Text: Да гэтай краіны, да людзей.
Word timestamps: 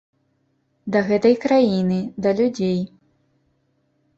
Да 0.95 0.99
гэтай 1.09 1.35
краіны, 1.43 1.99
да 2.27 2.33
людзей. 2.41 2.81